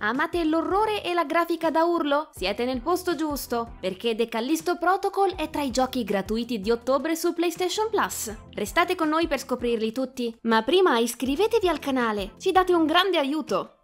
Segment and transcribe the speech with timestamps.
[0.00, 2.30] Amate l'orrore e la grafica da urlo?
[2.32, 7.16] Siete nel posto giusto, perché The Callisto Protocol è tra i giochi gratuiti di ottobre
[7.16, 8.32] su PlayStation Plus.
[8.54, 13.18] Restate con noi per scoprirli tutti, ma prima iscrivetevi al canale, ci date un grande
[13.18, 13.77] aiuto!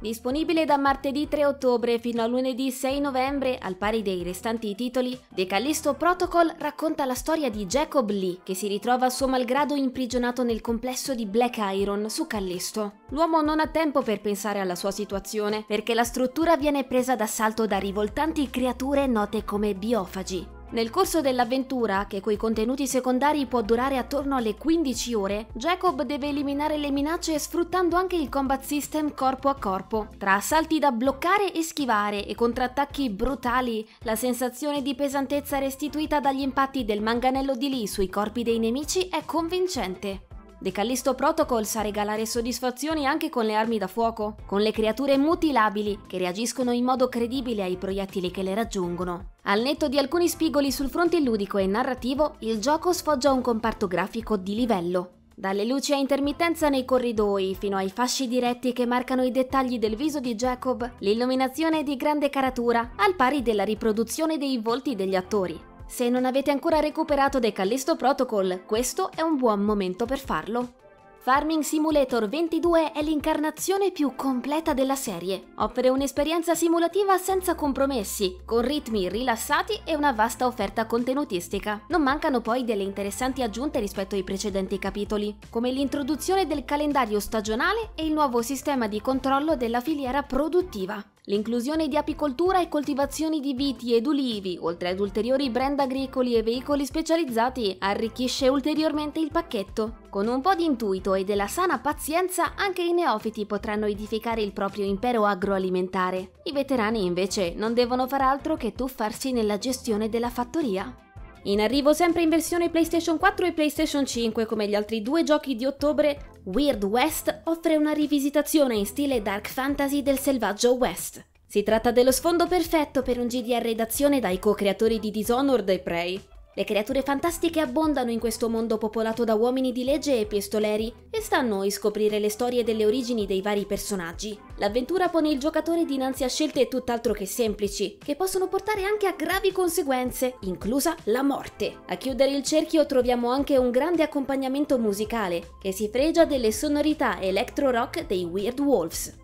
[0.00, 5.18] Disponibile da martedì 3 ottobre fino a lunedì 6 novembre, al pari dei restanti titoli,
[5.28, 9.74] The Callisto Protocol racconta la storia di Jacob Lee, che si ritrova a suo malgrado
[9.74, 12.92] imprigionato nel complesso di Black Iron su Callisto.
[13.10, 17.66] L'uomo non ha tempo per pensare alla sua situazione, perché la struttura viene presa d'assalto
[17.66, 20.58] da rivoltanti creature note come biofagi.
[20.72, 26.28] Nel corso dell'avventura, che coi contenuti secondari può durare attorno alle 15 ore, Jacob deve
[26.28, 30.06] eliminare le minacce sfruttando anche il combat system corpo a corpo.
[30.16, 36.42] Tra assalti da bloccare e schivare e contrattacchi brutali, la sensazione di pesantezza restituita dagli
[36.42, 40.29] impatti del manganello di Lee sui corpi dei nemici è convincente.
[40.62, 45.16] The Callisto Protocol sa regalare soddisfazioni anche con le armi da fuoco, con le creature
[45.16, 49.30] mutilabili che reagiscono in modo credibile ai proiettili che le raggiungono.
[49.44, 53.86] Al netto di alcuni spigoli sul fronte ludico e narrativo, il gioco sfoggia un comparto
[53.86, 55.12] grafico di livello.
[55.34, 59.96] Dalle luci a intermittenza nei corridoi fino ai fasci diretti che marcano i dettagli del
[59.96, 65.16] viso di Jacob, l'illuminazione è di grande caratura, al pari della riproduzione dei volti degli
[65.16, 65.68] attori.
[65.90, 70.74] Se non avete ancora recuperato The Callisto Protocol, questo è un buon momento per farlo.
[71.18, 75.48] Farming Simulator 22 è l'incarnazione più completa della serie.
[75.56, 81.82] Offre un'esperienza simulativa senza compromessi, con ritmi rilassati e una vasta offerta contenutistica.
[81.88, 87.90] Non mancano poi delle interessanti aggiunte rispetto ai precedenti capitoli, come l'introduzione del calendario stagionale
[87.96, 91.04] e il nuovo sistema di controllo della filiera produttiva.
[91.24, 96.42] L'inclusione di apicoltura e coltivazioni di viti ed ulivi, oltre ad ulteriori brand agricoli e
[96.42, 99.98] veicoli specializzati, arricchisce ulteriormente il pacchetto.
[100.08, 104.52] Con un po' di intuito e della sana pazienza, anche i neofiti potranno edificare il
[104.52, 106.32] proprio impero agroalimentare.
[106.44, 111.09] I veterani invece non devono far altro che tuffarsi nella gestione della fattoria.
[111.44, 115.56] In arrivo sempre in versione PlayStation 4 e PlayStation 5 come gli altri due giochi
[115.56, 121.24] di ottobre, Weird West offre una rivisitazione in stile dark fantasy del selvaggio West.
[121.46, 126.20] Si tratta dello sfondo perfetto per un GDR d'azione dai co-creatori di Dishonored e Prey.
[126.52, 131.20] Le creature fantastiche abbondano in questo mondo popolato da uomini di legge e pistoleri e
[131.20, 134.36] sta a noi scoprire le storie delle origini dei vari personaggi.
[134.56, 139.12] L'avventura pone il giocatore dinanzi a scelte tutt'altro che semplici, che possono portare anche a
[139.12, 141.82] gravi conseguenze, inclusa la morte.
[141.86, 147.20] A chiudere il cerchio troviamo anche un grande accompagnamento musicale, che si fregia delle sonorità
[147.20, 149.16] electro-rock dei Weird Wolves.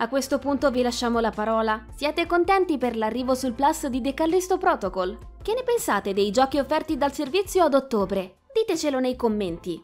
[0.00, 1.84] A questo punto vi lasciamo la parola.
[1.92, 5.18] Siete contenti per l'arrivo sul Plus di The Callisto Protocol?
[5.42, 8.42] Che ne pensate dei giochi offerti dal servizio ad ottobre?
[8.52, 9.82] Ditecelo nei commenti.